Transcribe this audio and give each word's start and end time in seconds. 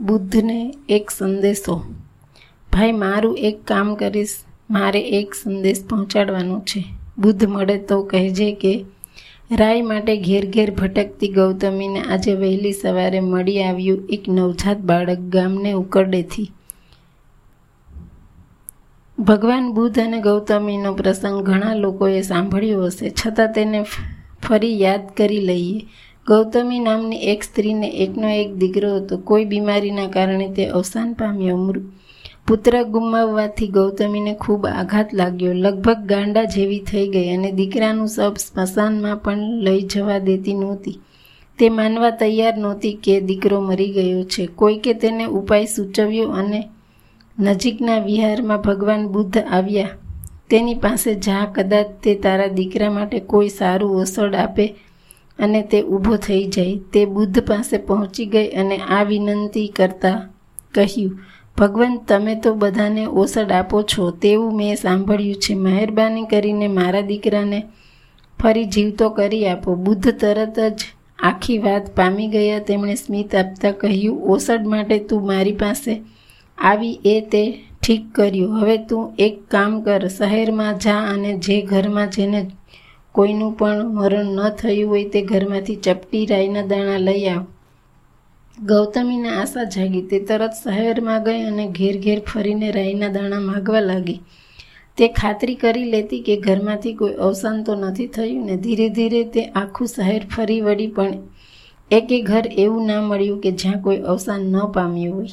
બુદ્ધને 0.00 0.74
એક 0.88 1.10
સંદેશો 1.10 1.82
ભાઈ, 2.72 2.92
મારું 2.92 3.38
એક 3.38 3.64
કામ 3.64 3.94
કરીશ, 3.94 4.36
મારે 4.70 5.00
એક 5.00 5.34
સંદેશ 5.34 5.84
પહોંચાડવાનો 5.88 6.60
છે. 6.60 6.84
બુદ્ધ 7.18 7.44
મળે 7.44 7.78
તો 7.78 8.02
કહેજે 8.02 8.52
કે, 8.52 8.84
રાય 9.50 9.82
માટે 9.82 10.16
ઘેર 10.16 10.50
ઘેર 10.50 10.74
ભટકતી 10.74 11.28
ગૌતમીને 11.28 12.00
આજે 12.00 12.34
વહેલી 12.34 12.72
સવારે 12.72 13.20
મળી 13.20 13.62
આવ્યું 13.62 14.08
એક 14.08 14.28
નવજાત 14.28 14.78
બાળક 14.78 15.18
ગામને 15.18 15.72
ઉકરડેથી. 15.72 16.50
ભગવાન 19.18 19.72
બુદ્ધ 19.72 19.98
અને 19.98 20.20
ગૌતમીનો 20.20 20.94
પ્રસંગ 20.94 21.42
ઘણા 21.42 21.74
લોકોએ 21.74 22.22
સાંભળ્યો 22.22 22.84
હશે. 22.84 23.10
છતાં 23.10 23.52
તેને 23.52 23.84
ફરી 24.42 24.80
યાદ 24.80 25.00
કરી 25.16 25.40
લઈએ. 25.40 25.86
ગૌતમી 26.30 26.78
નામની 26.78 27.16
એક 27.16 27.42
સ્ત્રીને 27.42 27.88
એકનો 27.88 28.28
એક 28.28 28.54
દીકરો 28.54 28.96
હતો. 28.96 29.16
કોઈ 29.18 29.44
બીમારીના 29.44 30.06
કારણે 30.06 30.48
તે 30.48 30.66
અવસાન 30.66 31.12
પામ્યો. 31.12 31.74
પુત્ર 32.48 32.82
ગુમાવવાથી 32.82 33.68
ગૌતમીને 33.68 34.34
ખૂબ 34.34 34.66
આઘાત 34.66 35.14
લાગ્યો. 35.14 35.52
લગભગ 35.52 35.96
ગાંડા 36.06 36.44
જેવી 36.44 36.80
થઈ 36.80 37.08
ગઈ 37.08 37.30
અને 37.30 37.52
દીકરાનું 37.52 38.08
શબ 38.08 38.34
સ્મશાનમાં 38.36 39.16
પણ 39.16 39.38
લઈ 39.38 39.82
જવા 39.82 40.18
દેતી 40.18 40.54
નહોતી. 40.54 41.00
તે 41.58 41.68
માનવા 41.68 42.10
તૈયાર 42.10 42.58
નહોતી 42.58 42.94
કે 42.94 43.20
દીકરો 43.20 43.60
મરી 43.60 43.90
ગયો 43.90 44.22
છે. 44.24 44.46
કોઈકે 44.46 44.94
તેને 44.94 45.24
ઉપાય 45.24 45.64
સૂચવ્યો 45.64 46.28
અને 46.30 46.68
નજીકના 47.38 47.98
વિહારમાં 47.98 48.60
ભગવાન 48.60 49.08
બુદ્ધ 49.08 49.38
આવ્યા. 49.38 49.88
તેની 50.50 50.74
પાસે 50.74 51.14
જા 51.14 51.44
કદાચ 51.54 51.86
તે 52.02 52.14
તારા 52.14 52.46
દીકરા 52.46 52.90
માટે 52.90 53.20
કોઈ 53.20 53.48
સારું 53.48 54.00
ઓસડ 54.00 54.34
આપે 54.34 54.74
અને 55.40 55.62
તે 55.62 55.82
ઊભો 55.82 56.16
થઈ 56.16 56.44
જાય 56.44 56.76
તે 56.92 57.04
બુદ્ધ 57.04 57.40
પાસે 57.40 57.76
પહોંચી 57.78 58.26
ગઈ 58.26 58.48
અને 58.48 58.76
આ 58.78 59.02
વિનંતી 59.02 59.68
કરતા 59.68 60.28
કહ્યું, 60.74 61.18
ભગવાન, 61.58 61.94
તમે 62.08 62.34
તો 62.34 62.54
બધાને 62.54 63.04
ઓસડ 63.06 63.52
આપો 63.52 63.82
છો, 63.82 64.10
તેવું 64.10 64.56
મેં 64.56 64.76
સાંભળ્યું 64.76 65.34
છે. 65.34 65.54
મહેરબાની 65.54 66.24
કરીને 66.24 66.68
મારા 66.68 67.00
દીકરાને 67.00 67.60
ફરી 68.38 68.64
જીવતો 68.64 69.10
કરી 69.10 69.46
આપો. 69.46 69.74
બુદ્ધ 69.74 70.08
તરત 70.10 70.60
જ 70.60 70.80
આખી 71.18 71.58
વાત 71.58 71.96
પામી 71.96 72.28
ગયા. 72.28 72.58
તેમણે 72.58 72.94
સ્મિત 72.94 73.34
આપતા 73.34 73.72
કહ્યું, 73.72 74.22
ઓસડ 74.22 74.66
માટે 74.66 74.98
તું 74.98 75.26
મારી 75.26 75.52
પાસે 75.52 76.00
આવી 76.58 77.00
એ 77.04 77.20
તે 77.32 77.44
ઠીક 77.82 78.12
કર્યું. 78.14 78.60
હવે 78.60 78.76
તું 78.76 79.14
એક 79.18 79.34
કામ 79.50 79.80
કર, 79.80 80.06
શહેરમાં 80.08 80.78
જા 80.78 81.00
અને 81.14 81.30
જે 81.38 81.62
ઘરમાં 81.62 82.10
જેને 82.10 82.40
કોઈનું 83.14 83.52
પણ 83.52 83.88
મરણ 83.88 84.28
ન 84.34 84.50
થયું 84.50 84.88
હોય 84.88 85.08
તે 85.08 85.22
ઘરમાંથી 85.22 85.76
ચપટી 85.76 86.26
રાઈના 86.26 86.62
દાણા 86.62 86.98
લઈ 86.98 87.24
આવ. 87.26 87.44
ગૌતમીને 88.58 89.30
આશા 89.30 89.64
જાગી. 89.64 90.02
તે 90.02 90.20
તરત 90.20 90.52
શહેરમાં 90.64 91.24
ગઈ 91.24 91.42
અને 91.42 91.66
ઘેર 91.68 91.96
ઘેર 92.00 92.20
ફરીને 92.20 92.70
રાઈના 92.70 93.08
દાણા 93.08 93.40
માગવા 93.40 93.80
લાગી. 93.80 94.20
તે 94.98 95.08
ખાતરી 95.08 95.54
કરી 95.54 95.84
લેતી 95.84 96.20
કે 96.20 96.36
ઘરમાંથી 96.36 96.94
કોઈ 96.94 97.12
અવસાન 97.12 97.62
તો 97.64 97.74
નથી 97.74 98.06
થયું 98.06 98.46
ને 98.46 98.56
ધીરે 98.56 98.88
ધીરે 98.88 99.22
તે 99.24 99.44
આખું 99.44 99.86
શહેર 99.86 100.22
ફરી 100.36 100.60
વળી 100.60 100.86
પણ 100.86 101.18
એકે 101.90 102.22
ઘર 102.22 102.46
એવું 102.58 102.86
ના 102.86 103.00
મળ્યું 103.00 103.40
કે 103.40 103.50
જ્યાં 103.52 103.80
કોઈ 103.80 103.96
અવસાન 103.96 104.40
ન 104.40 104.72
પામ્યું 104.72 105.16
હોય. 105.16 105.28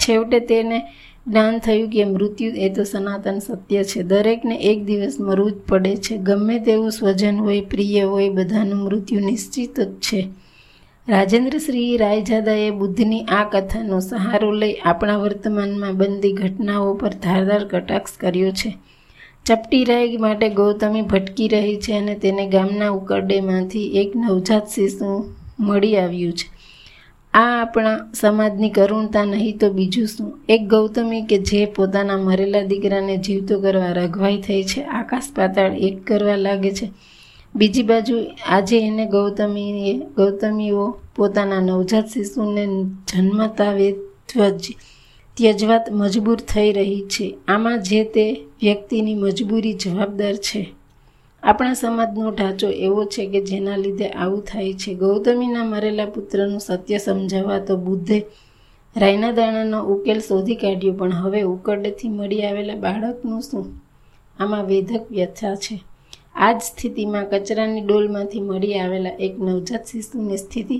છેવટે 0.00 0.38
તેને 0.40 0.78
જ્ઞાન 1.26 1.58
થયું 1.58 1.90
કે 1.90 2.04
મૃત્યુ 2.04 2.52
એ 2.56 2.68
તો 2.68 2.84
સનાતન 2.84 3.38
સત્ય 3.38 3.84
છે. 3.84 4.02
દરેકને 4.02 4.56
એક 4.56 4.84
દિવસ 4.84 5.16
મરવું 5.20 5.52
જ 5.52 5.54
પડે 5.54 5.96
છે. 5.96 6.16
ગમે 6.16 6.58
તેવું 6.58 6.90
સ્વજન 6.90 7.36
હોય, 7.36 7.60
પ્રિય 7.60 8.02
હોય, 8.02 8.28
બધાનું 8.28 8.84
મૃત્યુ 8.84 9.20
નિશ્ચિત 9.20 9.80
જ 9.80 9.92
છે. 9.92 10.28
રાજેન્દ્ર 11.08 11.58
શ્રી 11.58 11.96
રાયજાદાએ 11.96 12.70
બુદ્ધની 12.70 13.20
આ 13.20 13.48
કથાનો 13.52 14.00
સહારો 14.00 14.52
લઈ 14.52 14.74
આપણા 14.74 15.16
વર્તમાનમાં 15.16 15.96
બનતી 15.96 16.32
ઘટનાઓ 16.32 16.94
પર 16.94 17.08
ધારદાર 17.08 17.64
કટાક્ષ 17.64 18.12
કર્યો 18.20 18.50
છે. 18.50 18.76
ચપટી 19.44 19.84
રાય 19.84 20.16
માટે 20.16 20.48
ગૌતમી 20.48 21.02
ભટકી 21.02 21.48
રહી 21.48 21.76
છે 21.76 21.92
અને 21.92 22.14
તેને 22.14 22.48
ગામના 22.48 22.88
ઉકરડેમાંથી 22.88 23.86
એક 23.96 24.12
નવજાત 24.16 24.66
શિશુ 24.66 25.34
મળી 25.60 25.96
આવ્યું 25.96 26.32
છે. 26.32 26.55
આ 27.36 27.62
આપણા 27.62 28.00
સમાજની 28.14 28.70
કરુણતા 28.70 29.24
નહીં 29.24 29.58
તો 29.58 29.70
બીજું 29.70 30.06
શું? 30.06 30.40
એક 30.48 30.68
ગૌતમી 30.68 31.22
કે 31.22 31.38
જે 31.38 31.66
પોતાના 31.66 32.16
મરેલા 32.16 32.62
દીકરાને 32.62 33.16
જીવતો 33.16 33.60
કરવા 33.60 33.92
રઘવાઈ 33.92 34.40
થઈ 34.40 34.62
છે, 34.62 34.82
આકાશ 34.82 35.22
પાતાળ 35.36 35.72
એક 35.72 36.06
કરવા 36.06 36.36
લાગે 36.36 36.70
છે. 36.70 36.90
બીજી 37.56 37.82
બાજુ 37.82 38.18
આજે 38.48 38.78
એને 38.80 39.06
ગૌતમીએ, 39.06 39.94
ગૌતમીઓ 39.98 40.98
પોતાના 41.16 41.60
નવજાત 41.60 42.06
શિશુને 42.06 42.66
જન્મતા 43.12 43.72
વેત્વજ 43.72 44.68
ત્યજવાત 45.34 45.92
મજબૂર 45.92 46.36
થઈ 46.36 46.72
રહી 46.72 47.00
છે. 47.00 47.38
આમાં 47.48 47.82
જે 47.82 48.04
તે 48.04 48.40
વ્યક્તિની 48.62 49.14
મજબૂરી 49.14 49.72
જવાબદાર 49.72 50.34
છે. 50.34 50.75
આપણા 51.46 51.74
સમાજનો 51.74 52.30
ઢાંચો 52.30 52.68
એવો 52.86 53.02
છે 53.04 53.24
કે 53.26 53.40
જેના 53.40 53.76
લીધે 53.76 54.06
આવું 54.12 54.42
થાય 54.42 54.72
છે. 54.72 54.94
ગૌતમીના 54.94 55.64
મરેલા 55.64 56.06
પુત્રનું 56.06 56.58
સત્ય 56.58 56.98
સમજાવવા 56.98 57.58
તો 57.58 57.74
બુદ્ધે 57.76 58.18
રાયના 58.96 59.30
દાણાનો 59.30 59.78
ઉકેલ 59.92 60.20
શોધી 60.20 60.54
કાઢ્યો, 60.54 60.92
પણ 60.92 61.12
હવે 61.12 61.42
ઉકરડેથી 61.42 62.08
મળી 62.08 62.42
આવેલા 62.42 62.76
બાળકનું 62.76 63.42
શું? 63.42 63.64
આમાં 64.38 64.66
વેધક 64.66 65.04
વ્યથા 65.10 65.54
છે. 65.56 65.76
આ 66.34 66.52
જ 66.52 66.60
સ્થિતિમાં 66.60 67.26
કચરાની 67.30 67.80
ડોલમાંથી 67.80 68.40
મળી 68.40 68.74
આવેલા 68.74 69.16
એક 69.18 69.34
નવજાત 69.38 69.84
શિશુની 69.86 70.36
સ્થિતિ 70.36 70.78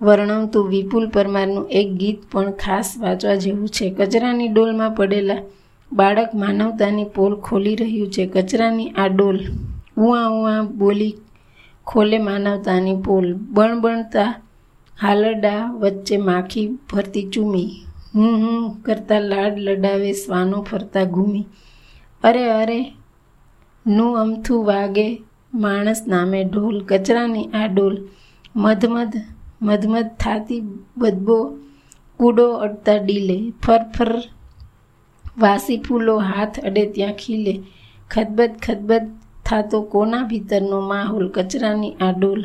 વર્ણવતું 0.00 0.68
વિપુલ 0.68 1.04
પરમારનું 1.08 1.66
એક 1.70 1.88
ગીત 1.92 2.20
પણ 2.32 2.50
ખાસ 2.52 2.88
વાંચવા 3.00 3.36
જેવું 3.36 3.68
છે. 3.68 3.86
કચરાની 3.98 4.48
ડોલમાં 4.48 4.92
પડેલા 4.94 5.42
બાળક 5.92 6.30
માનવતાની 6.34 7.12
પોલ 7.14 7.32
ખોલી 7.36 7.76
રહ્યું 7.76 8.10
છે. 8.10 8.24
કચરાની 8.26 8.90
આ 8.90 9.08
ડોલ 9.08 9.38
ઉવા 9.96 10.26
ઉવા 10.26 10.62
બોલી 10.62 11.16
ખોલે 11.86 12.18
માનવતાની 12.18 12.96
પોલ 12.96 13.34
બણબણતા, 13.34 14.34
હાલરડા 15.00 15.70
વચ્ચે 15.72 16.16
માખી 16.16 16.78
ફરતી 16.90 17.30
ચૂમી. 17.30 17.70
હું 18.14 18.32
હું 18.32 18.82
કરતા 18.82 19.18
લાડ 19.18 19.58
લડાવે 19.58 20.12
શ્વાનો 20.12 20.62
ફરતા 20.62 21.04
ઘૂમી. 21.04 21.46
અરે 22.24 22.50
અરે, 22.50 22.92
નું 23.86 24.18
અમથું 24.18 24.64
વાગે 24.64 25.22
માણસ 25.54 26.04
નામે 26.08 26.44
ઢોલ. 26.44 26.84
કચરાની 26.88 27.44
આ 27.44 27.66
ડોલ, 27.66 28.08
મધમધ 28.56 29.12
મધમધ 29.62 30.06
થાતી 30.06 30.62
બદબો, 30.96 31.58
કૂડો 32.16 32.52
અડતા 32.52 32.92
ડીલે. 32.96 33.52
ફરફર 33.62 34.22
વાસી 35.38 35.78
ફૂલો 35.78 36.18
હાથ 36.18 36.60
અડે 36.60 36.86
ત્યાં 36.86 37.12
ખીલે. 37.12 37.62
ખદબદ 38.10 38.50
ખદબદ 38.66 39.10
થાતો 39.44 39.78
કોના 39.84 40.24
ભીતરનો 40.24 40.78
માહોલ 40.82 41.26
કચરાની 41.30 41.96
આ 42.00 42.12
ડોલ 42.12 42.42